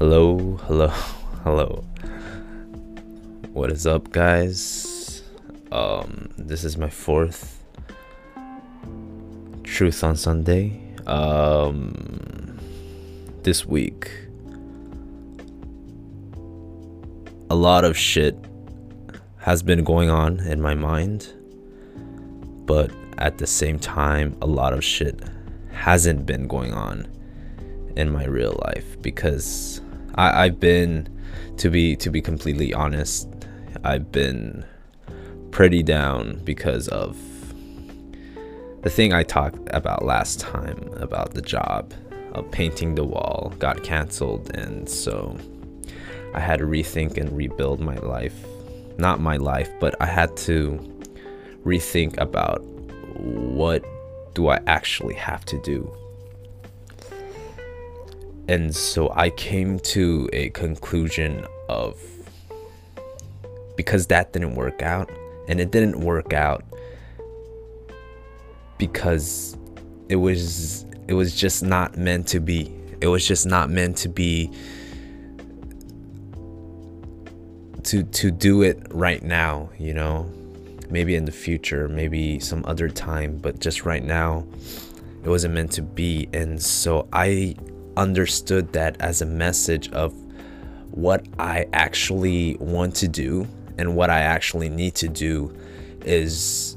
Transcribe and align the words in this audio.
Hello, 0.00 0.56
hello, 0.66 0.88
hello. 1.44 1.84
What 3.52 3.70
is 3.70 3.86
up, 3.86 4.10
guys? 4.10 5.22
Um, 5.70 6.30
this 6.36 6.64
is 6.64 6.76
my 6.76 6.90
fourth 6.90 7.62
Truth 9.62 10.02
on 10.02 10.16
Sunday. 10.16 10.82
Um, 11.06 12.58
this 13.44 13.66
week, 13.66 14.10
a 17.48 17.54
lot 17.54 17.84
of 17.84 17.96
shit 17.96 18.36
has 19.38 19.62
been 19.62 19.84
going 19.84 20.10
on 20.10 20.40
in 20.40 20.60
my 20.60 20.74
mind, 20.74 21.32
but 22.66 22.90
at 23.18 23.38
the 23.38 23.46
same 23.46 23.78
time, 23.78 24.36
a 24.42 24.46
lot 24.46 24.72
of 24.72 24.82
shit 24.82 25.20
hasn't 25.70 26.26
been 26.26 26.48
going 26.48 26.74
on 26.74 27.06
in 27.96 28.10
my 28.10 28.24
real 28.24 28.58
life 28.64 29.00
because 29.00 29.80
I, 30.16 30.44
I've 30.44 30.60
been 30.60 31.08
to 31.58 31.70
be 31.70 31.96
to 31.96 32.10
be 32.10 32.20
completely 32.20 32.72
honest, 32.74 33.28
I've 33.82 34.10
been 34.12 34.64
pretty 35.50 35.82
down 35.82 36.40
because 36.44 36.88
of 36.88 37.16
the 38.82 38.90
thing 38.90 39.12
I 39.12 39.22
talked 39.22 39.68
about 39.68 40.04
last 40.04 40.40
time 40.40 40.90
about 40.96 41.34
the 41.34 41.42
job 41.42 41.94
of 42.32 42.50
painting 42.50 42.96
the 42.96 43.04
wall 43.04 43.52
got 43.58 43.82
canceled 43.82 44.54
and 44.56 44.88
so 44.88 45.38
I 46.34 46.40
had 46.40 46.58
to 46.58 46.66
rethink 46.66 47.16
and 47.16 47.34
rebuild 47.36 47.80
my 47.80 47.96
life. 47.96 48.34
Not 48.98 49.20
my 49.20 49.36
life, 49.36 49.70
but 49.80 49.94
I 50.00 50.06
had 50.06 50.36
to 50.38 50.78
rethink 51.64 52.18
about 52.18 52.62
what 53.16 53.84
do 54.34 54.48
I 54.48 54.60
actually 54.66 55.14
have 55.14 55.44
to 55.46 55.60
do 55.62 55.90
and 58.48 58.74
so 58.74 59.10
I 59.14 59.30
came 59.30 59.78
to 59.80 60.28
a 60.32 60.50
conclusion 60.50 61.46
of 61.68 62.00
because 63.76 64.06
that 64.08 64.32
didn't 64.32 64.54
work 64.54 64.82
out, 64.82 65.10
and 65.48 65.60
it 65.60 65.70
didn't 65.70 66.00
work 66.00 66.32
out 66.32 66.62
because 68.78 69.56
it 70.08 70.16
was 70.16 70.84
it 71.08 71.14
was 71.14 71.34
just 71.34 71.62
not 71.62 71.96
meant 71.96 72.26
to 72.28 72.40
be. 72.40 72.72
It 73.00 73.08
was 73.08 73.26
just 73.26 73.46
not 73.46 73.70
meant 73.70 73.96
to 73.98 74.08
be 74.08 74.50
to 77.84 78.02
to 78.02 78.30
do 78.30 78.62
it 78.62 78.82
right 78.90 79.22
now, 79.22 79.70
you 79.78 79.94
know. 79.94 80.30
Maybe 80.90 81.16
in 81.16 81.24
the 81.24 81.32
future, 81.32 81.88
maybe 81.88 82.38
some 82.38 82.62
other 82.66 82.88
time, 82.88 83.38
but 83.38 83.58
just 83.58 83.84
right 83.84 84.04
now 84.04 84.46
it 85.24 85.28
wasn't 85.28 85.54
meant 85.54 85.72
to 85.72 85.82
be. 85.82 86.28
And 86.32 86.62
so 86.62 87.08
I 87.12 87.56
understood 87.96 88.72
that 88.72 88.96
as 89.00 89.22
a 89.22 89.26
message 89.26 89.90
of 89.92 90.14
what 90.90 91.24
I 91.38 91.66
actually 91.72 92.56
want 92.60 92.94
to 92.96 93.08
do 93.08 93.46
and 93.78 93.96
what 93.96 94.10
I 94.10 94.20
actually 94.20 94.68
need 94.68 94.94
to 94.96 95.08
do 95.08 95.54
is 96.04 96.76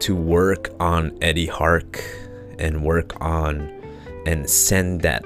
to 0.00 0.16
work 0.16 0.70
on 0.80 1.16
Eddie 1.22 1.46
Hark 1.46 2.02
and 2.58 2.84
work 2.84 3.20
on 3.20 3.70
and 4.26 4.48
send 4.48 5.02
that 5.02 5.24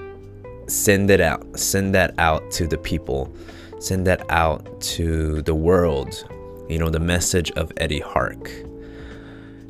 send 0.67 1.11
it 1.11 1.20
out 1.20 1.47
send 1.59 1.94
that 1.94 2.12
out 2.19 2.50
to 2.50 2.67
the 2.67 2.77
people 2.77 3.33
send 3.78 4.06
that 4.06 4.28
out 4.31 4.81
to 4.81 5.41
the 5.42 5.55
world 5.55 6.25
you 6.69 6.78
know 6.78 6.91
the 6.91 7.00
message 7.00 7.50
of 7.53 7.72
Eddie 7.77 8.00
Hark. 8.00 8.50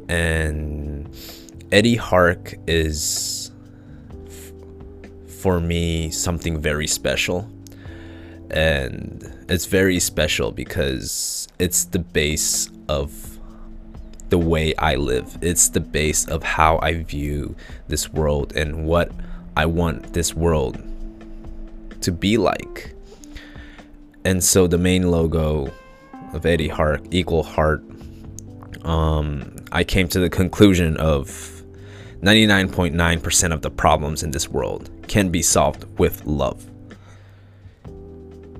And 0.09 1.09
Eddie 1.73 1.97
Hark 1.97 2.55
is 2.67 3.36
for 5.47 5.61
me 5.61 6.11
something 6.11 6.59
very 6.59 6.89
special. 6.89 7.49
And 8.51 9.33
it's 9.49 9.67
very 9.67 10.01
special 10.01 10.51
because 10.51 11.47
it's 11.61 11.85
the 11.85 12.01
base 12.01 12.69
of 12.89 13.39
the 14.29 14.39
way 14.39 14.75
I 14.75 14.97
live. 14.97 15.39
It's 15.43 15.69
the 15.69 15.79
base 15.79 16.27
of 16.27 16.43
how 16.43 16.81
I 16.83 16.95
view 16.95 17.55
this 17.87 18.13
world 18.13 18.57
and 18.57 18.87
what 18.87 19.13
I 19.57 19.67
want 19.67 20.15
this 20.15 20.35
world 20.35 20.83
to 22.01 22.11
be 22.11 22.39
like. 22.39 22.93
And 24.25 24.43
so 24.43 24.67
the 24.67 24.79
main 24.79 25.13
logo 25.13 25.73
of 26.33 26.45
Eddie 26.45 26.67
Hart, 26.67 27.07
Equal 27.13 27.45
Heart, 27.45 27.85
um, 28.83 29.55
I 29.71 29.85
came 29.85 30.09
to 30.09 30.19
the 30.19 30.29
conclusion 30.29 30.97
of 30.97 31.63
99.9% 32.23 33.53
of 33.53 33.63
the 33.63 33.71
problems 33.71 34.25
in 34.25 34.33
this 34.33 34.49
world 34.49 34.91
can 35.09 35.31
be 35.31 35.43
solved 35.43 35.85
with 35.99 36.25
love. 36.25 36.65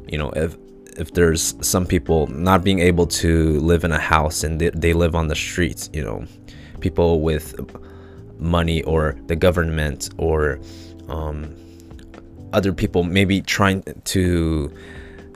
You 0.09 0.19
know, 0.19 0.31
if 0.31 0.57
if 0.97 1.13
there's 1.13 1.55
some 1.61 1.85
people 1.85 2.27
not 2.29 2.65
being 2.65 2.79
able 2.79 3.07
to 3.07 3.61
live 3.61 3.85
in 3.85 3.93
a 3.93 3.99
house 3.99 4.45
and 4.45 4.59
they, 4.59 4.71
they 4.71 4.95
live 4.95 5.15
on 5.15 5.29
the 5.29 5.35
streets, 5.35 5.91
you 5.93 6.03
know, 6.03 6.25
people 6.81 7.21
with 7.21 7.55
money 8.39 8.83
or 8.85 9.17
the 9.27 9.37
government 9.37 10.09
or 10.17 10.59
um, 11.09 11.55
other 12.53 12.73
people 12.73 13.03
maybe 13.03 13.41
trying 13.43 13.83
to 14.05 14.73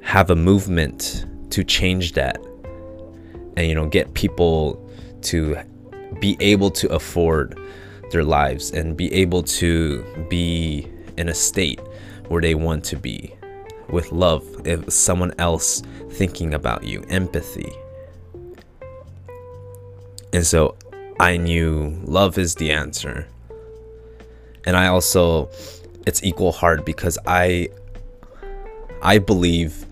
have 0.03 0.31
a 0.31 0.37
movement 0.37 1.27
to 1.51 1.65
change 1.65 2.13
that 2.13 2.41
and 3.57 3.67
you 3.67 3.75
know 3.75 3.87
get 3.87 4.15
people 4.15 4.89
to 5.23 5.57
be 6.21 6.37
able 6.41 6.71
to 6.71 6.89
afford 6.93 7.59
their 8.11 8.25
lives 8.25 8.71
and 8.71 8.97
be 8.97 9.13
able 9.13 9.43
to 9.43 10.03
be 10.29 10.89
in 11.21 11.29
a 11.29 11.35
state 11.35 11.81
where 12.29 12.41
they 12.41 12.55
want 12.55 12.83
to 12.85 12.97
be 12.97 13.35
with 13.91 14.11
love 14.11 14.45
if 14.65 14.91
someone 14.93 15.33
else 15.39 15.83
thinking 16.13 16.55
about 16.55 16.83
you 16.83 17.05
empathy. 17.09 17.71
And 20.33 20.47
so 20.47 20.77
i 21.19 21.37
knew 21.37 22.01
love 22.05 22.39
is 22.39 22.55
the 22.55 22.73
answer. 22.73 23.29
And 24.65 24.77
i 24.77 24.87
also 24.87 25.51
it's 26.07 26.23
equal 26.25 26.53
heart 26.53 26.87
because 26.87 27.19
i 27.27 27.69
i 29.03 29.19
believe 29.19 29.87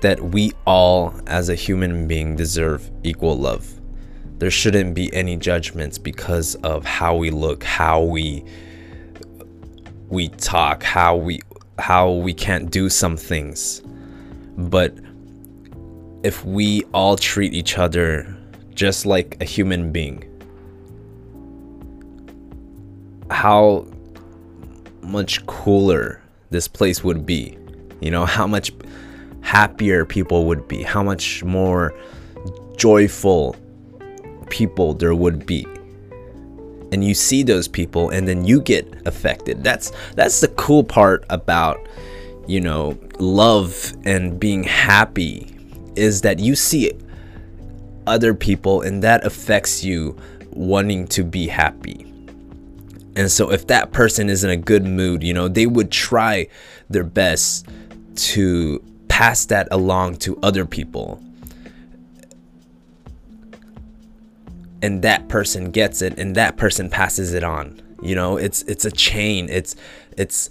that 0.00 0.20
we 0.20 0.52
all 0.64 1.12
as 1.26 1.48
a 1.48 1.54
human 1.54 2.06
being 2.06 2.36
deserve 2.36 2.90
equal 3.02 3.36
love. 3.36 3.78
There 4.38 4.50
shouldn't 4.50 4.94
be 4.94 5.12
any 5.12 5.36
judgments 5.36 5.98
because 5.98 6.54
of 6.56 6.84
how 6.84 7.16
we 7.16 7.30
look, 7.30 7.64
how 7.64 8.02
we 8.02 8.44
we 10.08 10.28
talk, 10.28 10.82
how 10.82 11.16
we 11.16 11.40
how 11.78 12.10
we 12.10 12.34
can't 12.34 12.70
do 12.70 12.88
some 12.88 13.16
things. 13.16 13.82
But 14.56 14.94
if 16.22 16.44
we 16.44 16.82
all 16.92 17.16
treat 17.16 17.54
each 17.54 17.78
other 17.78 18.36
just 18.74 19.06
like 19.06 19.36
a 19.40 19.44
human 19.44 19.92
being, 19.92 20.24
how 23.30 23.86
much 25.02 25.44
cooler 25.46 26.22
this 26.50 26.68
place 26.68 27.04
would 27.04 27.24
be. 27.24 27.56
You 28.00 28.10
know, 28.10 28.24
how 28.24 28.46
much 28.46 28.72
happier 29.40 30.04
people 30.04 30.46
would 30.46 30.68
be, 30.68 30.82
how 30.82 31.02
much 31.02 31.44
more 31.44 31.92
joyful 32.76 33.56
people 34.48 34.94
there 34.94 35.14
would 35.14 35.44
be 35.44 35.66
and 36.92 37.04
you 37.04 37.14
see 37.14 37.42
those 37.42 37.68
people 37.68 38.10
and 38.10 38.26
then 38.26 38.44
you 38.44 38.60
get 38.60 39.06
affected. 39.06 39.62
That's 39.62 39.92
that's 40.14 40.40
the 40.40 40.48
cool 40.48 40.84
part 40.84 41.24
about 41.30 41.86
you 42.46 42.60
know 42.60 42.98
love 43.18 43.94
and 44.04 44.38
being 44.38 44.64
happy 44.64 45.54
is 45.96 46.22
that 46.22 46.38
you 46.38 46.54
see 46.54 46.92
other 48.06 48.32
people 48.34 48.82
and 48.82 49.02
that 49.02 49.24
affects 49.26 49.84
you 49.84 50.16
wanting 50.50 51.06
to 51.08 51.24
be 51.24 51.46
happy. 51.46 52.04
And 53.16 53.30
so 53.30 53.50
if 53.50 53.66
that 53.66 53.92
person 53.92 54.30
is 54.30 54.44
in 54.44 54.50
a 54.50 54.56
good 54.56 54.84
mood 54.84 55.22
you 55.22 55.34
know 55.34 55.48
they 55.48 55.66
would 55.66 55.90
try 55.90 56.46
their 56.88 57.04
best 57.04 57.66
to 58.14 58.82
pass 59.08 59.46
that 59.46 59.68
along 59.70 60.16
to 60.16 60.38
other 60.42 60.64
people 60.64 61.20
and 64.82 65.02
that 65.02 65.28
person 65.28 65.70
gets 65.70 66.02
it 66.02 66.18
and 66.18 66.34
that 66.36 66.56
person 66.56 66.88
passes 66.88 67.34
it 67.34 67.44
on. 67.44 67.80
You 68.02 68.14
know 68.14 68.36
it's 68.36 68.62
it's 68.62 68.84
a 68.84 68.90
chain. 68.90 69.48
It's 69.50 69.76
it's 70.16 70.50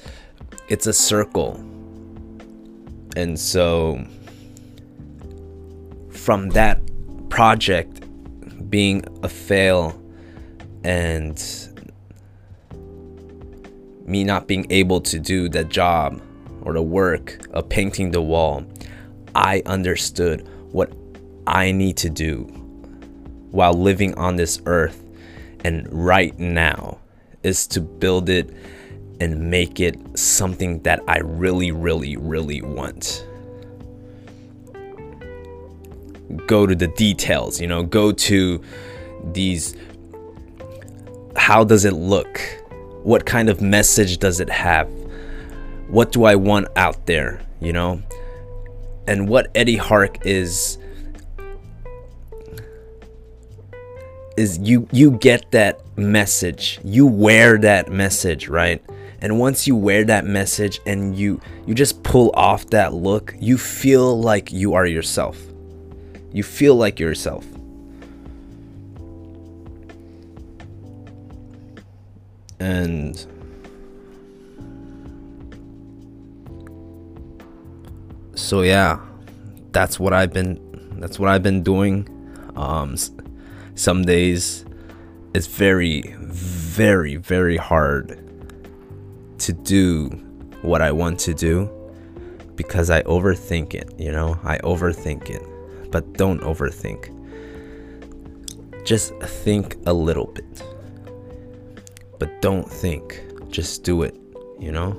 it's 0.68 0.88
a 0.88 0.94
circle. 0.94 1.56
And 3.16 3.40
so 3.40 4.06
from 6.12 6.50
that 6.50 6.82
project 7.30 8.04
being 8.70 9.04
a 9.24 9.30
fail 9.30 10.00
and 10.84 11.42
me 14.06 14.24
not 14.24 14.48
being 14.48 14.66
able 14.70 15.02
to 15.02 15.20
do 15.20 15.50
the 15.50 15.64
job 15.64 16.22
or 16.62 16.74
the 16.74 16.82
work 16.82 17.40
of 17.52 17.68
painting 17.70 18.12
the 18.12 18.22
wall 18.22 18.66
i 19.36 19.62
understood 19.66 20.48
what 20.72 20.92
i 21.46 21.72
need 21.72 21.98
to 21.98 22.10
do 22.10 22.57
while 23.58 23.74
living 23.74 24.14
on 24.20 24.36
this 24.36 24.62
earth 24.68 25.04
and 25.66 25.88
right 25.92 26.38
now 26.38 27.00
is 27.42 27.66
to 27.66 27.82
build 27.82 28.30
it 28.30 28.54
and 29.20 29.50
make 29.50 29.80
it 29.80 29.98
something 30.16 30.80
that 30.84 31.02
I 31.08 31.18
really, 31.22 31.72
really, 31.72 32.18
really 32.18 32.62
want. 32.62 33.26
Go 36.46 36.68
to 36.68 36.76
the 36.76 36.88
details, 36.90 37.60
you 37.60 37.66
know, 37.66 37.82
go 37.82 38.12
to 38.12 38.62
these. 39.34 39.76
How 41.36 41.64
does 41.64 41.84
it 41.84 41.94
look? 41.94 42.40
What 43.02 43.26
kind 43.26 43.50
of 43.50 43.60
message 43.60 44.20
does 44.20 44.40
it 44.40 44.52
have? 44.52 44.88
What 45.88 46.12
do 46.12 46.26
I 46.26 46.36
want 46.36 46.68
out 46.76 47.08
there, 47.08 47.42
you 47.60 47.74
know? 47.74 48.04
And 49.08 49.28
what 49.28 49.50
Eddie 49.56 49.78
Hark 49.78 50.28
is 50.28 50.78
is 54.38 54.60
you 54.60 54.88
you 54.92 55.12
get 55.12 55.52
that 55.52 55.82
message. 55.98 56.80
You 56.84 57.08
wear 57.08 57.58
that 57.58 57.92
message 57.92 58.48
right? 58.48 58.82
And 59.20 59.40
once 59.40 59.66
you 59.66 59.76
wear 59.76 60.04
that 60.06 60.26
message 60.26 60.80
and 60.86 61.18
you 61.18 61.42
you 61.66 61.74
just 61.74 62.04
pull 62.04 62.32
off 62.36 62.68
that 62.68 62.94
look 62.94 63.34
you 63.40 63.58
feel 63.58 64.20
like 64.22 64.52
you 64.52 64.76
are 64.76 64.86
yourself. 64.86 65.38
You 66.32 66.44
feel 66.44 66.76
like 66.76 67.00
yourself. 67.00 67.46
And 72.60 73.26
so 78.36 78.62
yeah 78.62 79.00
that's 79.72 80.00
what 80.00 80.14
i've 80.14 80.32
been 80.32 80.60
that's 81.00 81.20
what 81.20 81.28
i've 81.28 81.44
been 81.44 81.64
doing. 81.64 82.08
Um 82.56 82.96
some 83.78 84.02
days 84.02 84.66
it's 85.36 85.46
very, 85.46 86.02
very, 86.20 87.16
very 87.18 87.58
hard 87.58 88.20
to 89.38 89.54
do 89.54 90.08
what 90.64 90.82
I 90.82 90.92
want 90.92 91.20
to 91.20 91.34
do 91.36 91.70
because 92.56 92.90
I 92.90 93.04
overthink 93.04 93.76
it, 93.76 93.94
you 94.00 94.12
know? 94.12 94.40
I 94.44 94.58
overthink 94.60 95.30
it. 95.30 95.44
But 95.92 96.14
don't 96.14 96.42
overthink. 96.42 97.14
Just 98.84 99.14
think 99.20 99.76
a 99.86 99.94
little 99.94 100.26
bit. 100.26 100.64
But 102.18 102.42
don't 102.42 102.68
think. 102.68 103.22
Just 103.52 103.84
do 103.84 104.02
it, 104.02 104.20
you 104.60 104.72
know? 104.72 104.92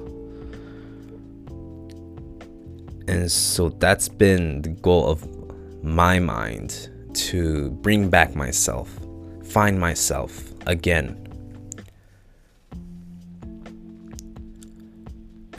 And 3.09 3.29
so 3.29 3.71
that's 3.71 4.09
been 4.09 4.63
the 4.63 4.69
goal 4.69 5.11
of 5.11 5.27
my 5.83 6.21
mind 6.21 6.91
to 7.19 7.70
bring 7.82 8.09
back 8.09 8.35
myself, 8.35 8.88
find 9.44 9.79
myself 9.79 10.53
again. 10.67 11.25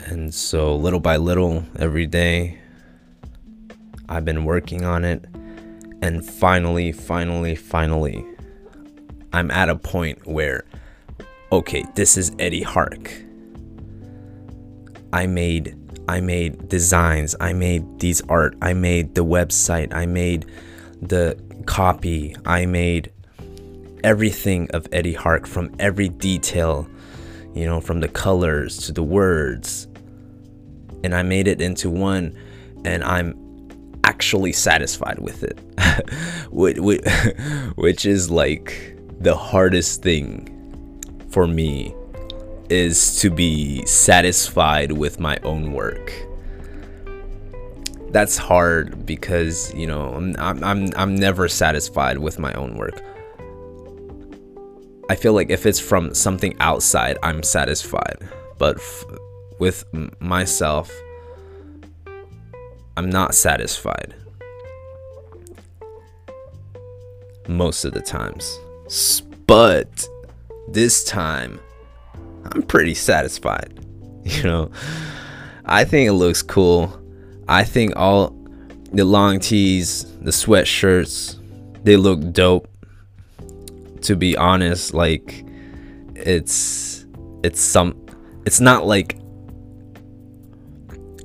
And 0.06 0.34
so, 0.34 0.74
little 0.74 1.00
by 1.00 1.18
little, 1.18 1.64
every 1.78 2.06
day, 2.06 2.58
I've 4.08 4.24
been 4.24 4.44
working 4.44 4.84
on 4.84 5.04
it. 5.04 5.24
And 6.02 6.24
finally, 6.24 6.90
finally, 6.90 7.54
finally, 7.54 8.24
I'm 9.32 9.50
at 9.50 9.68
a 9.68 9.76
point 9.76 10.26
where, 10.26 10.64
okay, 11.52 11.84
this 11.94 12.16
is 12.16 12.32
Eddie 12.38 12.62
Hark. 12.62 13.12
I 15.12 15.26
made 15.26 15.76
I 16.08 16.20
made 16.20 16.68
designs, 16.68 17.36
I 17.38 17.52
made 17.52 18.00
these 18.00 18.20
art, 18.28 18.56
I 18.60 18.72
made 18.72 19.14
the 19.14 19.24
website, 19.24 19.94
I 19.94 20.06
made 20.06 20.44
the 21.00 21.40
copy. 21.66 22.36
I 22.44 22.66
made 22.66 23.12
everything 24.04 24.70
of 24.70 24.86
Eddie 24.92 25.14
Hark 25.14 25.46
from 25.46 25.74
every 25.78 26.08
detail, 26.08 26.88
you 27.54 27.66
know, 27.66 27.80
from 27.80 28.00
the 28.00 28.08
colors 28.08 28.78
to 28.86 28.92
the 28.92 29.02
words. 29.02 29.86
And 31.02 31.14
I 31.14 31.22
made 31.22 31.48
it 31.48 31.60
into 31.60 31.88
one, 31.90 32.36
and 32.84 33.02
I'm 33.04 33.34
actually 34.04 34.52
satisfied 34.52 35.18
with 35.18 35.42
it, 35.42 35.58
which 37.76 38.04
is 38.04 38.30
like 38.30 38.96
the 39.20 39.36
hardest 39.36 40.02
thing 40.02 40.56
for 41.30 41.46
me 41.46 41.94
is 42.68 43.18
to 43.20 43.30
be 43.30 43.84
satisfied 43.86 44.92
with 44.92 45.18
my 45.18 45.36
own 45.42 45.72
work 45.72 46.12
that's 48.10 48.36
hard 48.36 49.06
because 49.06 49.72
you 49.74 49.86
know 49.86 50.14
I'm, 50.38 50.62
I'm 50.64 50.90
I'm 50.96 51.14
never 51.14 51.48
satisfied 51.48 52.18
with 52.18 52.38
my 52.38 52.52
own 52.54 52.76
work. 52.76 53.00
I 55.08 55.16
feel 55.16 55.32
like 55.32 55.50
if 55.50 55.66
it's 55.66 55.80
from 55.80 56.14
something 56.14 56.54
outside, 56.60 57.18
I'm 57.22 57.42
satisfied, 57.42 58.18
but 58.58 58.76
f- 58.76 59.04
with 59.58 59.84
m- 59.92 60.12
myself, 60.20 60.92
I'm 62.96 63.10
not 63.10 63.34
satisfied 63.34 64.14
most 67.48 67.84
of 67.84 67.92
the 67.92 68.00
times. 68.00 68.58
But 69.46 70.08
this 70.68 71.02
time, 71.02 71.58
I'm 72.52 72.62
pretty 72.62 72.94
satisfied. 72.94 73.76
You 74.22 74.42
know, 74.42 74.70
I 75.64 75.84
think 75.84 76.06
it 76.06 76.12
looks 76.12 76.42
cool. 76.42 76.99
I 77.50 77.64
think 77.64 77.94
all 77.96 78.30
the 78.92 79.04
long 79.04 79.40
tees, 79.40 80.04
the 80.20 80.30
sweatshirts, 80.30 81.36
they 81.82 81.96
look 81.96 82.32
dope. 82.32 82.68
To 84.02 84.16
be 84.16 84.36
honest, 84.36 84.94
like 84.94 85.44
it's 86.14 87.04
it's 87.42 87.60
some 87.60 87.94
it's 88.46 88.60
not 88.60 88.86
like 88.86 89.18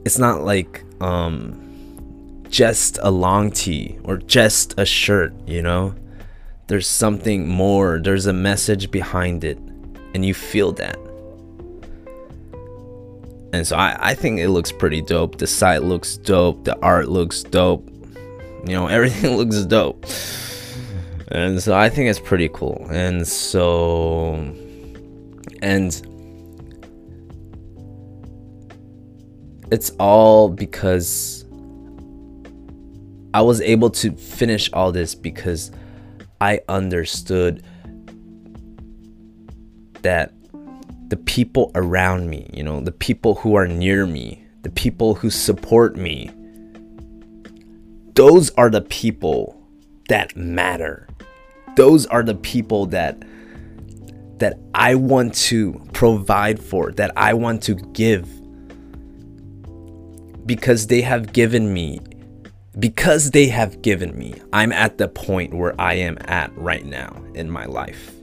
it's 0.03 0.17
not 0.17 0.43
like 0.43 0.83
um 0.99 1.61
just 2.49 2.97
a 3.01 3.11
long 3.11 3.51
tee 3.51 3.97
or 4.03 4.17
just 4.17 4.73
a 4.77 4.85
shirt, 4.85 5.33
you 5.47 5.61
know? 5.61 5.93
There's 6.67 6.87
something 6.87 7.47
more, 7.47 7.99
there's 8.03 8.25
a 8.25 8.33
message 8.33 8.89
behind 8.89 9.43
it, 9.43 9.57
and 10.13 10.25
you 10.25 10.33
feel 10.33 10.71
that. 10.73 10.97
And 13.55 13.65
so 13.65 13.77
I, 13.77 13.97
I 14.09 14.13
think 14.15 14.41
it 14.41 14.49
looks 14.49 14.69
pretty 14.69 15.01
dope. 15.01 15.37
The 15.37 15.47
site 15.47 15.81
looks 15.81 16.17
dope. 16.17 16.65
The 16.65 16.77
art 16.79 17.07
looks 17.07 17.41
dope. 17.41 17.89
You 18.67 18.73
know, 18.73 18.87
everything 18.97 19.37
looks 19.37 19.61
dope. 19.61 20.05
And 21.29 21.63
so 21.63 21.73
I 21.73 21.87
think 21.87 22.09
it's 22.09 22.19
pretty 22.19 22.49
cool. 22.49 22.85
And 22.91 23.25
so, 23.25 24.33
and 25.61 25.93
it's 29.71 29.91
all 29.99 30.49
because 30.49 31.45
I 33.33 33.41
was 33.41 33.61
able 33.61 33.89
to 33.91 34.11
finish 34.17 34.69
all 34.73 34.91
this 34.91 35.15
because 35.15 35.71
I 36.41 36.59
understood 36.67 37.63
that 40.01 40.33
the 41.07 41.17
people 41.17 41.71
around 41.75 42.29
me, 42.29 42.49
you 42.53 42.63
know, 42.63 42.81
the 42.81 42.91
people 42.91 43.35
who 43.35 43.55
are 43.55 43.67
near 43.67 44.05
me, 44.05 44.43
the 44.63 44.69
people 44.69 45.15
who 45.15 45.29
support 45.29 45.95
me. 45.95 46.31
Those 48.15 48.49
are 48.51 48.69
the 48.69 48.81
people 48.81 49.61
that 50.09 50.35
matter. 50.35 51.07
Those 51.75 52.05
are 52.07 52.23
the 52.23 52.35
people 52.35 52.85
that 52.87 53.23
that 54.37 54.59
I 54.73 54.95
want 54.95 55.33
to 55.35 55.81
provide 55.93 56.59
for, 56.59 56.91
that 56.93 57.11
I 57.15 57.33
want 57.33 57.63
to 57.63 57.75
give 57.75 58.27
because 60.45 60.87
they 60.87 61.01
have 61.01 61.31
given 61.31 61.73
me 61.73 62.01
because 62.79 63.31
they 63.31 63.47
have 63.47 63.81
given 63.81 64.17
me. 64.17 64.33
I'm 64.51 64.71
at 64.71 64.97
the 64.97 65.07
point 65.07 65.53
where 65.53 65.79
I 65.79 65.93
am 65.93 66.17
at 66.21 66.55
right 66.57 66.85
now 66.85 67.21
in 67.33 67.49
my 67.49 67.65
life. 67.65 68.13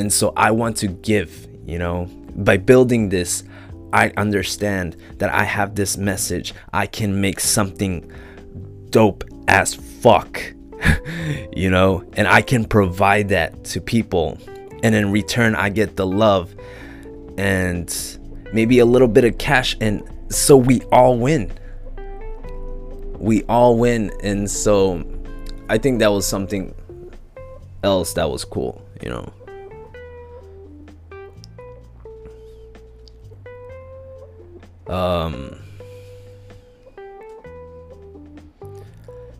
And 0.00 0.10
so 0.10 0.32
I 0.34 0.50
want 0.50 0.78
to 0.78 0.86
give, 0.86 1.46
you 1.66 1.78
know, 1.78 2.06
by 2.34 2.56
building 2.56 3.10
this, 3.10 3.44
I 3.92 4.10
understand 4.16 4.96
that 5.18 5.28
I 5.30 5.44
have 5.44 5.74
this 5.74 5.98
message. 5.98 6.54
I 6.72 6.86
can 6.86 7.20
make 7.20 7.38
something 7.38 8.10
dope 8.88 9.24
as 9.46 9.74
fuck, 9.74 10.40
you 11.52 11.68
know, 11.68 12.02
and 12.14 12.26
I 12.26 12.40
can 12.40 12.64
provide 12.64 13.28
that 13.28 13.62
to 13.64 13.80
people. 13.82 14.38
And 14.82 14.94
in 14.94 15.12
return, 15.12 15.54
I 15.54 15.68
get 15.68 15.96
the 15.96 16.06
love 16.06 16.54
and 17.36 17.94
maybe 18.54 18.78
a 18.78 18.86
little 18.86 19.06
bit 19.06 19.24
of 19.24 19.36
cash. 19.36 19.76
And 19.82 20.02
so 20.30 20.56
we 20.56 20.80
all 20.92 21.18
win. 21.18 21.52
We 23.18 23.42
all 23.50 23.76
win. 23.76 24.10
And 24.22 24.50
so 24.50 25.04
I 25.68 25.76
think 25.76 25.98
that 25.98 26.10
was 26.10 26.26
something 26.26 26.74
else 27.82 28.14
that 28.14 28.30
was 28.30 28.46
cool, 28.46 28.82
you 29.02 29.10
know. 29.10 29.30
Um, 34.90 35.56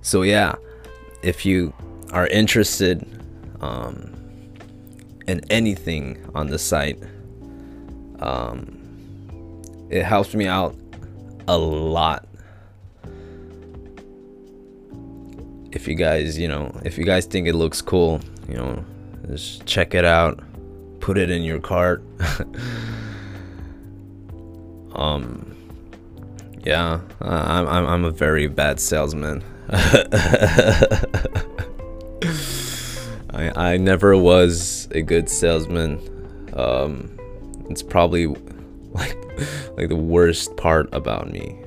so 0.03 0.23
yeah, 0.23 0.55
if 1.23 1.45
you 1.45 1.75
are 2.13 2.27
interested 2.29 3.07
um, 3.61 4.11
and 5.27 5.45
anything 5.51 6.19
on 6.35 6.49
the 6.49 6.59
site. 6.59 7.01
Um, 8.21 8.77
it 9.91 10.05
helps 10.05 10.35
me 10.35 10.47
out 10.47 10.77
a 11.49 11.57
lot. 11.57 12.27
If 15.73 15.87
you 15.87 15.95
guys, 15.95 16.39
you 16.39 16.49
know, 16.49 16.73
if 16.85 16.99
you 16.99 17.05
guys 17.05 17.27
think 17.27 17.47
it 17.47 17.55
looks 17.55 17.81
cool, 17.81 18.21
you 18.49 18.57
know, 18.57 18.85
just 19.29 19.65
check 19.67 19.95
it 19.95 20.05
out, 20.05 20.41
put 21.01 21.17
it 21.17 21.31
in 21.31 21.43
your 21.43 21.61
cart. 21.61 22.03
um, 25.01 25.57
yeah, 26.63 27.01
I'm, 27.21 27.67
I'm, 27.67 27.87
I'm 27.87 28.05
a 28.05 28.11
very 28.11 28.47
bad 28.47 28.79
salesman. 28.79 29.43
I, 33.33 33.73
I 33.73 33.77
never 33.79 34.17
was 34.17 34.89
a 34.91 35.01
good 35.01 35.29
salesman. 35.29 36.01
Um, 36.53 37.17
it's 37.71 37.83
probably 37.83 38.27
like 38.91 39.17
like 39.77 39.89
the 39.89 39.97
worst 39.97 40.57
part 40.57 40.89
about 40.93 41.31
me 41.31 41.59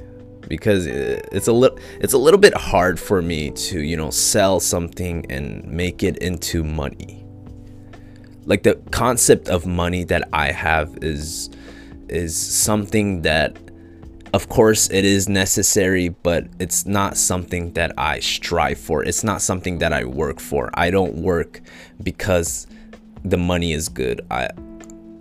because 0.47 0.85
it's 0.85 1.47
a 1.47 1.53
little 1.53 1.79
it's 1.99 2.13
a 2.13 2.17
little 2.17 2.39
bit 2.39 2.53
hard 2.53 2.99
for 2.99 3.21
me 3.21 3.49
to 3.51 3.81
you 3.81 3.97
know 3.97 4.11
sell 4.11 4.59
something 4.59 5.25
and 5.31 5.63
make 5.65 6.03
it 6.03 6.17
into 6.17 6.63
money 6.63 7.25
like 8.45 8.63
the 8.63 8.75
concept 8.91 9.47
of 9.47 9.65
money 9.65 10.03
that 10.03 10.27
i 10.33 10.51
have 10.51 10.97
is 11.01 11.49
is 12.09 12.35
something 12.35 13.21
that 13.21 13.57
of 14.33 14.49
course 14.49 14.89
it 14.89 15.05
is 15.05 15.29
necessary 15.29 16.09
but 16.09 16.47
it's 16.59 16.85
not 16.85 17.17
something 17.17 17.71
that 17.73 17.93
i 17.97 18.19
strive 18.19 18.77
for. 18.77 19.03
It's 19.03 19.23
not 19.23 19.41
something 19.41 19.77
that 19.79 19.93
i 19.93 20.03
work 20.03 20.39
for. 20.39 20.69
I 20.73 20.89
don't 20.89 21.15
work 21.15 21.61
because 22.01 22.67
the 23.23 23.37
money 23.37 23.73
is 23.73 23.89
good. 23.89 24.21
I 24.31 24.49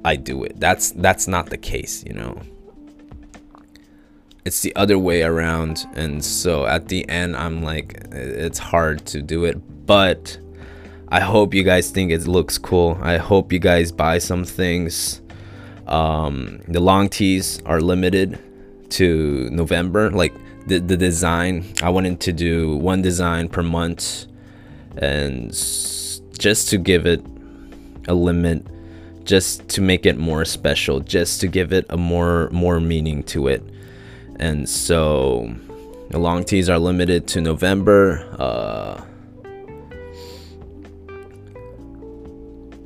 i 0.04 0.16
do 0.16 0.44
it. 0.44 0.58
That's 0.58 0.92
that's 0.92 1.28
not 1.28 1.50
the 1.50 1.58
case 1.58 2.04
you 2.04 2.14
know? 2.14 2.40
It's 4.44 4.60
the 4.62 4.74
other 4.74 4.98
way 4.98 5.22
around 5.22 5.86
and 5.94 6.24
so 6.24 6.66
at 6.66 6.88
the 6.88 7.08
end 7.08 7.36
i'm 7.36 7.62
like 7.62 8.02
it's 8.10 8.58
hard 8.58 9.06
to 9.06 9.22
do 9.22 9.44
it 9.44 9.86
but 9.86 10.36
i 11.08 11.20
hope 11.20 11.54
you 11.54 11.62
guys 11.62 11.90
think 11.90 12.10
it 12.10 12.26
looks 12.26 12.58
cool. 12.58 12.98
I 13.02 13.18
hope 13.18 13.52
you 13.52 13.60
guys 13.60 13.92
buy 13.92 14.18
some 14.18 14.44
things 14.44 15.22
um, 15.86 16.60
the 16.68 16.80
long 16.80 17.08
tees 17.08 17.60
are 17.64 17.80
limited 17.80 18.38
to 18.90 19.48
november 19.50 20.10
like 20.10 20.34
the, 20.66 20.78
the 20.78 20.96
design 20.96 21.64
i 21.82 21.88
wanted 21.88 22.20
to 22.20 22.32
do 22.32 22.76
one 22.76 23.02
design 23.02 23.48
per 23.48 23.62
month 23.62 24.26
and 24.98 25.50
just 26.38 26.68
to 26.68 26.76
give 26.76 27.06
it 27.06 27.24
a 28.08 28.14
limit 28.14 28.66
just 29.24 29.66
to 29.68 29.80
make 29.80 30.04
it 30.04 30.18
more 30.18 30.44
special 30.44 31.00
just 31.00 31.40
to 31.40 31.48
give 31.48 31.72
it 31.72 31.86
a 31.88 31.96
more 31.96 32.48
more 32.50 32.80
meaning 32.80 33.22
to 33.22 33.48
it 33.48 33.62
and 34.38 34.68
so 34.68 35.54
the 36.12 36.18
long 36.18 36.44
tees 36.44 36.68
are 36.68 36.78
limited 36.78 37.26
to 37.28 37.40
November. 37.40 38.28
Uh, 38.38 39.00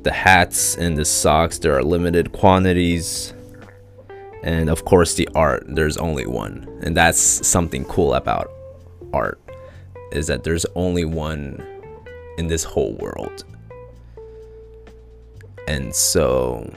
the 0.07 0.13
hats 0.13 0.77
and 0.77 0.95
the 0.95 1.03
socks 1.03 1.57
there 1.57 1.75
are 1.75 1.83
limited 1.83 2.31
quantities. 2.31 3.33
And 4.41 4.69
of 4.69 4.85
course 4.85 5.15
the 5.15 5.27
art 5.35 5.65
there's 5.67 5.97
only 5.97 6.25
one. 6.25 6.65
And 6.81 6.95
that's 6.95 7.19
something 7.45 7.83
cool 7.83 8.13
about 8.13 8.49
art 9.11 9.37
is 10.13 10.27
that 10.27 10.45
there's 10.45 10.65
only 10.75 11.03
one 11.03 11.61
in 12.37 12.47
this 12.47 12.63
whole 12.63 12.93
world. 12.93 13.43
And 15.67 15.93
so 15.93 16.73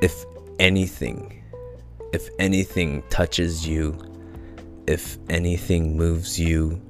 if 0.00 0.24
anything 0.58 1.44
if 2.14 2.30
anything 2.38 3.02
touches 3.10 3.68
you, 3.68 3.94
if 4.86 5.18
anything 5.28 5.98
moves 5.98 6.40
you, 6.40 6.80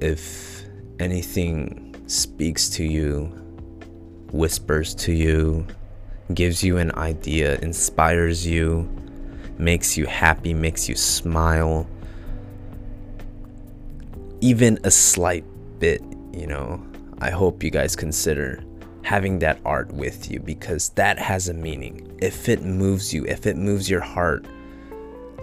if 0.00 0.62
anything 1.00 1.83
speaks 2.14 2.68
to 2.70 2.84
you, 2.84 3.24
whispers 4.30 4.94
to 4.94 5.12
you, 5.12 5.66
gives 6.32 6.62
you 6.62 6.78
an 6.78 6.92
idea, 6.92 7.58
inspires 7.58 8.46
you, 8.46 8.88
makes 9.58 9.96
you 9.96 10.06
happy, 10.06 10.54
makes 10.54 10.88
you 10.88 10.94
smile, 10.94 11.86
even 14.40 14.78
a 14.84 14.90
slight 14.90 15.44
bit, 15.78 16.02
you 16.32 16.46
know, 16.46 16.84
I 17.18 17.30
hope 17.30 17.62
you 17.62 17.70
guys 17.70 17.96
consider 17.96 18.62
having 19.02 19.38
that 19.40 19.58
art 19.64 19.92
with 19.92 20.30
you 20.30 20.40
because 20.40 20.90
that 20.90 21.18
has 21.18 21.48
a 21.48 21.54
meaning. 21.54 22.16
If 22.22 22.48
it 22.48 22.62
moves 22.62 23.12
you, 23.12 23.24
if 23.26 23.46
it 23.46 23.56
moves 23.56 23.90
your 23.90 24.00
heart, 24.00 24.46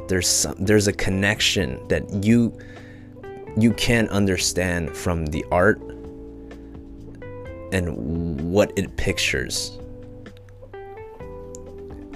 there's 0.07 0.27
some, 0.27 0.55
there's 0.59 0.87
a 0.87 0.93
connection 0.93 1.87
that 1.87 2.23
you 2.23 2.57
you 3.57 3.73
can't 3.73 4.09
understand 4.09 4.95
from 4.95 5.25
the 5.27 5.45
art 5.51 5.81
and 7.71 8.51
what 8.51 8.71
it 8.77 8.97
pictures. 8.97 9.77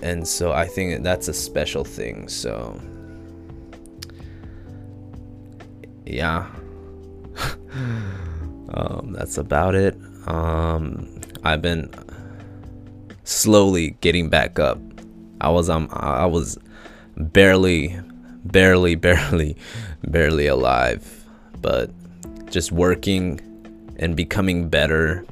And 0.02 0.28
so 0.28 0.52
I 0.52 0.68
think 0.68 1.04
that's 1.04 1.28
a 1.28 1.34
special 1.34 1.84
thing. 1.84 2.28
So 2.28 2.80
yeah. 6.06 6.48
um, 8.74 9.14
that's 9.18 9.38
about 9.38 9.76
it. 9.76 9.98
Um, 10.28 11.20
I've 11.44 11.62
been 11.62 11.92
slowly 13.24 13.92
getting 14.02 14.30
back 14.30 14.60
up. 14.60 14.80
I 15.42 15.50
was 15.50 15.70
um 15.70 15.90
I 15.92 16.26
was 16.26 16.58
barely 17.18 18.00
barely 18.46 18.96
barely 19.08 19.58
barely 20.08 20.48
alive, 20.48 21.26
but 21.62 21.90
just 22.50 22.72
working 22.72 23.42
and 23.98 24.16
becoming 24.16 24.70
better. 24.70 25.26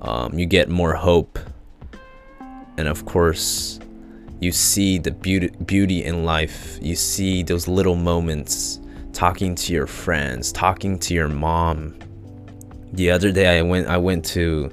Um, 0.00 0.38
you 0.38 0.46
get 0.46 0.68
more 0.68 0.94
hope, 0.94 1.38
and 2.76 2.86
of 2.86 3.04
course, 3.04 3.80
you 4.40 4.52
see 4.52 4.98
the 4.98 5.10
beauty 5.10 5.48
beauty 5.64 6.04
in 6.04 6.24
life. 6.24 6.78
You 6.80 6.94
see 6.94 7.42
those 7.42 7.66
little 7.66 7.96
moments, 7.96 8.80
talking 9.12 9.54
to 9.56 9.72
your 9.72 9.86
friends, 9.86 10.52
talking 10.52 10.98
to 11.00 11.14
your 11.14 11.28
mom. 11.28 11.98
The 12.92 13.10
other 13.10 13.32
day, 13.32 13.58
I 13.58 13.62
went 13.62 13.88
I 13.88 13.96
went 13.96 14.24
to 14.26 14.70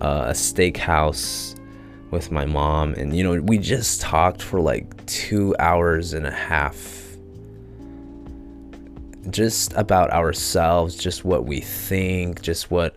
uh, 0.00 0.26
a 0.28 0.32
steakhouse 0.32 1.58
with 2.10 2.30
my 2.30 2.44
mom, 2.44 2.94
and 2.94 3.16
you 3.16 3.24
know, 3.24 3.40
we 3.40 3.58
just 3.58 4.00
talked 4.00 4.42
for 4.42 4.60
like 4.60 5.06
two 5.06 5.56
hours 5.58 6.12
and 6.12 6.26
a 6.26 6.30
half 6.30 6.98
just 9.30 9.72
about 9.74 10.10
ourselves, 10.10 10.96
just 10.96 11.24
what 11.24 11.44
we 11.44 11.60
think, 11.60 12.42
just 12.42 12.70
what 12.70 12.96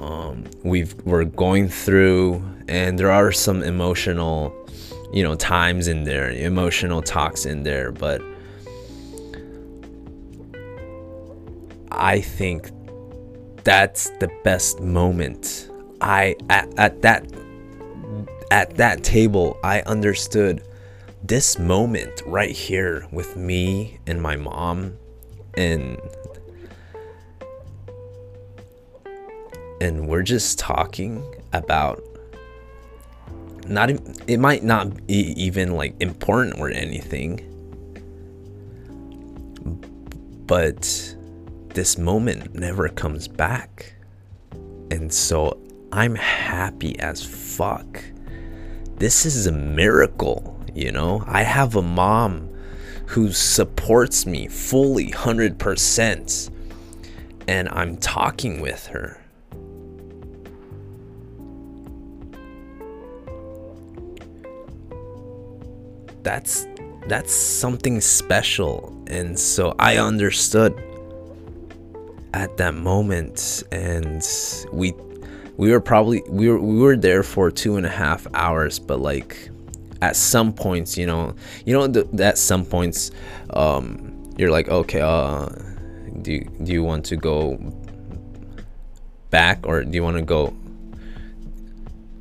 um, 0.00 0.44
we've 0.62 0.94
we're 1.04 1.24
going 1.24 1.68
through, 1.68 2.42
and 2.68 2.98
there 2.98 3.10
are 3.10 3.32
some 3.32 3.62
emotional, 3.62 4.54
you 5.12 5.22
know, 5.22 5.34
times 5.34 5.88
in 5.88 6.04
there, 6.04 6.30
emotional 6.30 7.02
talks 7.02 7.46
in 7.46 7.62
there, 7.62 7.92
but 7.92 8.22
I 11.90 12.20
think 12.20 12.70
that's 13.64 14.10
the 14.20 14.30
best 14.44 14.80
moment. 14.80 15.70
I 16.00 16.36
at, 16.48 16.72
at 16.78 17.02
that 17.02 17.26
at 18.50 18.76
that 18.76 19.02
table 19.02 19.58
I 19.64 19.82
understood 19.82 20.62
this 21.22 21.58
moment 21.58 22.22
right 22.24 22.54
here 22.54 23.06
with 23.10 23.36
me 23.36 23.98
and 24.06 24.22
my 24.22 24.36
mom 24.36 24.96
and 25.54 25.98
and 29.80 30.08
we're 30.08 30.22
just 30.22 30.58
talking 30.58 31.24
about 31.52 32.02
not 33.66 33.90
it 34.26 34.38
might 34.38 34.64
not 34.64 35.06
be 35.06 35.32
even 35.42 35.74
like 35.74 35.94
important 36.00 36.58
or 36.58 36.70
anything 36.70 37.44
but 40.46 41.14
this 41.68 41.98
moment 41.98 42.54
never 42.54 42.88
comes 42.88 43.28
back 43.28 43.94
and 44.90 45.12
so 45.12 45.58
I'm 45.92 46.14
happy 46.16 46.98
as 46.98 47.24
fuck. 47.24 48.02
This 48.96 49.24
is 49.24 49.46
a 49.46 49.52
miracle, 49.52 50.58
you 50.74 50.92
know? 50.92 51.24
I 51.26 51.42
have 51.42 51.76
a 51.76 51.82
mom 51.82 52.50
who 53.06 53.32
supports 53.32 54.26
me 54.26 54.48
fully 54.48 55.10
100% 55.10 56.50
and 57.46 57.68
I'm 57.70 57.96
talking 57.96 58.60
with 58.60 58.88
her. 58.88 59.22
That's 66.28 66.66
that's 67.06 67.32
something 67.32 68.02
special. 68.02 68.94
And 69.06 69.38
so 69.38 69.74
I 69.78 69.96
understood 69.96 70.74
at 72.34 72.58
that 72.58 72.74
moment. 72.74 73.62
And 73.72 74.22
we 74.70 74.92
we 75.56 75.72
were 75.72 75.80
probably 75.80 76.22
we 76.28 76.50
were 76.50 76.60
we 76.60 76.80
were 76.80 76.98
there 76.98 77.22
for 77.22 77.50
two 77.50 77.78
and 77.78 77.86
a 77.86 77.88
half 77.88 78.26
hours. 78.34 78.78
But 78.78 79.00
like 79.00 79.48
at 80.02 80.16
some 80.16 80.52
points 80.52 80.98
you 80.98 81.06
know 81.06 81.34
you 81.64 81.72
know 81.72 81.86
the, 81.86 82.06
at 82.22 82.38
some 82.38 82.64
points 82.64 83.10
um 83.50 84.30
you're 84.36 84.50
like 84.50 84.68
okay 84.68 85.00
uh 85.00 85.48
do 86.22 86.34
you, 86.34 86.44
do 86.62 86.72
you 86.72 86.84
want 86.84 87.04
to 87.04 87.16
go 87.16 87.58
back 89.30 89.66
or 89.66 89.82
do 89.82 89.90
you 89.90 90.04
want 90.04 90.16
to 90.18 90.22
go 90.22 90.48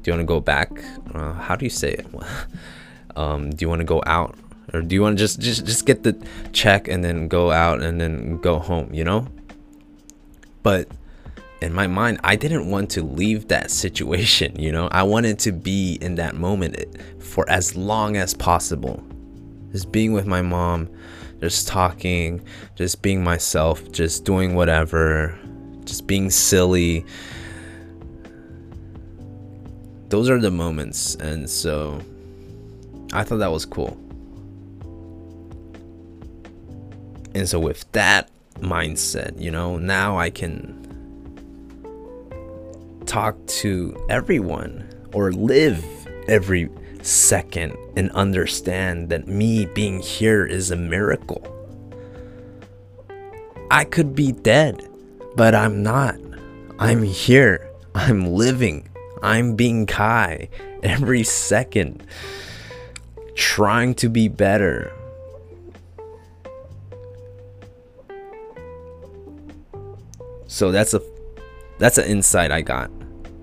do 0.01 0.11
you 0.11 0.13
want 0.13 0.21
to 0.21 0.25
go 0.25 0.39
back? 0.39 0.71
Uh, 1.13 1.33
how 1.33 1.57
do 1.57 1.65
you 1.65 1.69
say 1.69 1.91
it 1.91 2.07
um 3.17 3.49
do 3.49 3.65
you 3.65 3.69
want 3.69 3.79
to 3.79 3.85
go 3.85 4.01
out? 4.05 4.35
Or 4.73 4.81
do 4.81 4.95
you 4.95 5.01
want 5.01 5.17
to 5.17 5.23
just 5.23 5.39
just 5.39 5.65
just 5.65 5.85
get 5.85 6.03
the 6.03 6.15
check 6.53 6.87
and 6.87 7.03
then 7.03 7.27
go 7.27 7.51
out 7.51 7.81
and 7.81 7.99
then 7.99 8.37
go 8.37 8.59
home 8.59 8.93
you 8.93 9.03
know? 9.03 9.27
But 10.63 10.87
in 11.59 11.73
my 11.73 11.87
mind 11.87 12.19
i 12.23 12.35
didn't 12.35 12.69
want 12.69 12.87
to 12.87 13.01
leave 13.01 13.47
that 13.47 13.71
situation 13.71 14.59
you 14.59 14.71
know? 14.71 14.87
I 14.91 15.03
wanted 15.03 15.39
to 15.39 15.51
be 15.51 15.97
in 16.01 16.15
that 16.15 16.35
moment 16.35 16.77
for 17.19 17.49
as 17.49 17.75
long 17.75 18.15
as 18.15 18.33
possible. 18.33 19.03
Just 19.71 19.91
being 19.91 20.13
with 20.13 20.27
my 20.27 20.41
mom 20.41 20.89
just 21.41 21.67
talking 21.67 22.41
just 22.75 23.01
being 23.01 23.23
myself 23.23 23.91
just 23.91 24.25
doing 24.25 24.55
whatever 24.55 25.37
just 25.85 26.05
being 26.05 26.29
silly. 26.29 27.05
Those 30.09 30.29
are 30.29 30.39
the 30.39 30.51
moments 30.51 31.15
and 31.15 31.49
so 31.49 32.01
i 33.13 33.23
thought 33.23 33.37
that 33.37 33.51
was 33.51 33.65
cool. 33.65 33.97
And 37.35 37.47
so 37.47 37.59
with 37.59 37.89
that 37.91 38.29
mindset 38.55 39.39
you 39.39 39.51
know 39.51 39.77
now 39.77 40.17
i 40.17 40.29
can 40.29 40.75
talk 43.05 43.35
to 43.45 43.95
everyone 44.09 44.87
or 45.13 45.31
live 45.31 45.85
every 46.27 46.69
second 47.03 47.77
and 47.95 48.11
understand 48.11 49.09
that 49.09 49.27
me 49.27 49.65
being 49.67 50.01
here 50.01 50.45
is 50.45 50.71
a 50.71 50.75
miracle. 50.75 51.41
I 53.69 53.83
could 53.83 54.15
be 54.15 54.31
dead 54.31 54.87
but 55.37 55.53
i'm 55.53 55.83
not. 55.83 56.15
I'm 56.79 57.03
here. 57.03 57.69
I'm 57.95 58.33
living. 58.33 58.89
I'm 59.21 59.55
being 59.55 59.85
kai 59.85 60.49
every 60.83 61.23
second 61.23 62.03
trying 63.37 63.93
to 63.93 64.09
be 64.09 64.27
better. 64.27 64.91
So 70.47 70.71
that's 70.71 70.93
a 70.93 71.01
that's 71.77 71.99
an 71.99 72.05
insight 72.05 72.51
i 72.51 72.61
got. 72.61 72.91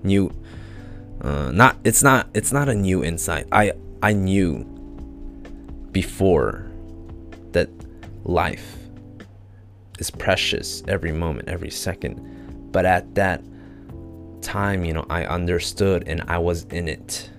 New 0.03 0.31
uh, 1.21 1.51
not 1.51 1.77
it's 1.83 2.03
not 2.03 2.27
it's 2.33 2.51
not 2.51 2.67
a 2.67 2.75
new 2.75 3.03
insight. 3.03 3.47
I 3.51 3.71
i 4.03 4.11
knew 4.11 4.63
before 5.91 6.69
that 7.53 7.69
life 8.25 8.75
is 9.97 10.11
precious 10.11 10.83
every 10.89 11.13
moment 11.13 11.47
every 11.47 11.71
second. 11.71 12.19
But 12.71 12.85
at 12.85 13.15
that 13.15 13.41
time 14.41 14.85
you 14.85 14.93
know 14.93 15.03
i 15.09 15.25
understood 15.25 16.03
and 16.05 16.21
i 16.27 16.37
was 16.37 16.65
in 16.65 16.87
it 16.87 17.31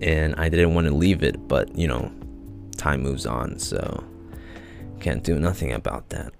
and 0.00 0.34
i 0.36 0.48
didn't 0.48 0.74
want 0.74 0.86
to 0.86 0.94
leave 0.94 1.22
it 1.22 1.48
but 1.48 1.74
you 1.76 1.86
know 1.86 2.10
time 2.76 3.02
moves 3.02 3.26
on 3.26 3.58
so 3.58 4.04
can't 5.00 5.24
do 5.24 5.38
nothing 5.38 5.72
about 5.72 6.08
that 6.08 6.32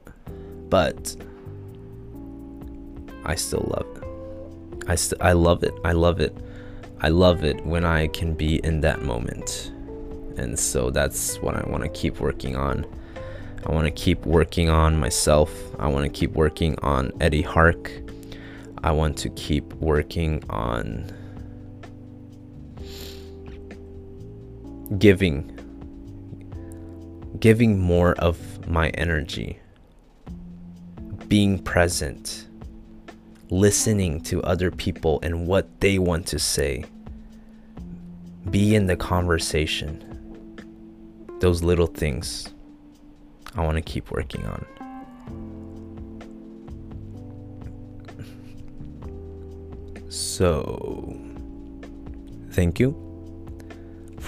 but 0.68 1.16
I 3.28 3.34
still 3.34 3.70
love 3.76 3.86
it. 3.96 4.88
I 4.88 4.94
st- 4.94 5.20
I 5.20 5.32
love 5.32 5.62
it. 5.62 5.74
I 5.84 5.92
love 5.92 6.18
it. 6.20 6.34
I 7.00 7.08
love 7.08 7.44
it 7.44 7.64
when 7.64 7.84
I 7.84 8.08
can 8.08 8.32
be 8.32 8.56
in 8.64 8.80
that 8.80 9.02
moment. 9.02 9.70
And 10.38 10.58
so 10.58 10.90
that's 10.90 11.36
what 11.42 11.54
I 11.54 11.68
want 11.68 11.82
to 11.82 11.90
keep 11.90 12.20
working 12.20 12.56
on. 12.56 12.86
I 13.66 13.72
want 13.72 13.84
to 13.84 13.90
keep 13.90 14.24
working 14.24 14.70
on 14.70 14.98
myself. 14.98 15.52
I 15.78 15.88
want 15.88 16.04
to 16.04 16.08
keep 16.08 16.32
working 16.32 16.78
on 16.80 17.12
Eddie 17.20 17.42
Hark. 17.42 17.92
I 18.82 18.92
want 18.92 19.18
to 19.18 19.28
keep 19.30 19.74
working 19.74 20.42
on 20.48 21.12
giving 24.96 25.54
giving 27.40 27.78
more 27.78 28.14
of 28.14 28.66
my 28.68 28.88
energy 28.90 29.60
being 31.28 31.58
present 31.58 32.48
listening 33.50 34.20
to 34.20 34.42
other 34.42 34.70
people 34.70 35.18
and 35.22 35.46
what 35.46 35.80
they 35.80 35.98
want 35.98 36.26
to 36.26 36.38
say. 36.38 36.84
Be 38.50 38.74
in 38.74 38.86
the 38.86 38.96
conversation. 38.96 40.04
Those 41.40 41.62
little 41.62 41.86
things 41.86 42.48
I 43.54 43.64
want 43.64 43.76
to 43.76 43.82
keep 43.82 44.10
working 44.10 44.44
on. 44.46 44.66
So, 50.10 51.16
thank 52.50 52.80
you 52.80 53.07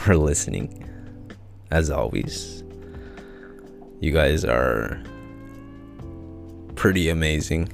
for 0.01 0.17
listening. 0.17 0.85
As 1.71 1.91
always, 1.91 2.65
you 4.01 4.13
guys 4.13 4.45
are 4.45 5.01
pretty 6.75 7.11
amazing. 7.11 7.73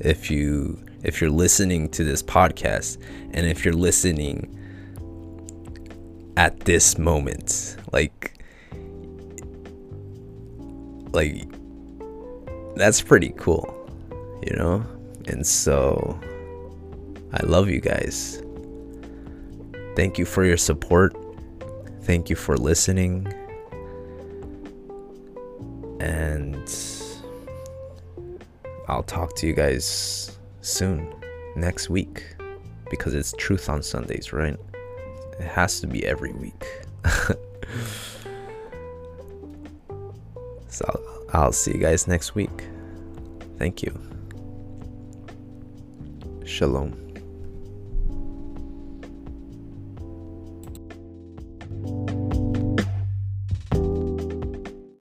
If 0.00 0.30
you 0.30 0.84
if 1.02 1.20
you're 1.20 1.30
listening 1.30 1.88
to 1.90 2.04
this 2.04 2.22
podcast 2.22 2.98
and 3.32 3.46
if 3.46 3.64
you're 3.64 3.74
listening 3.74 4.54
at 6.36 6.60
this 6.60 6.98
moment 6.98 7.76
like 7.92 8.34
like 11.12 11.48
that's 12.76 13.00
pretty 13.00 13.30
cool 13.36 13.74
you 14.42 14.56
know? 14.56 14.84
And 15.26 15.46
so 15.46 16.18
i 17.32 17.44
love 17.44 17.68
you 17.68 17.80
guys. 17.80 18.42
Thank 19.96 20.18
you 20.18 20.24
for 20.24 20.44
your 20.44 20.56
support 20.56 21.14
thank 22.08 22.30
you 22.30 22.36
for 22.36 22.56
listening 22.56 23.30
and 26.00 26.72
I'll 28.88 29.02
talk 29.02 29.36
to 29.36 29.46
you 29.46 29.52
guys 29.52 30.38
soon, 30.62 31.14
next 31.54 31.90
week, 31.90 32.24
because 32.88 33.12
it's 33.12 33.34
Truth 33.36 33.68
on 33.68 33.82
Sundays, 33.82 34.32
right? 34.32 34.56
It 35.38 35.44
has 35.44 35.80
to 35.80 35.86
be 35.86 36.06
every 36.06 36.32
week. 36.32 36.64
so 40.68 41.26
I'll, 41.34 41.52
see 41.52 41.72
you 41.72 41.78
guys 41.78 42.08
next 42.08 42.34
week. 42.34 42.64
Thank 43.58 43.82
you. 43.82 43.92
Shalom. 46.46 47.07